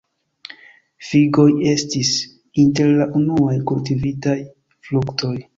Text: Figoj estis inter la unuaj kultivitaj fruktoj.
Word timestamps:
Figoj 1.09 1.45
estis 1.73 2.13
inter 2.65 2.91
la 3.03 3.09
unuaj 3.23 3.55
kultivitaj 3.73 4.39
fruktoj. 4.89 5.37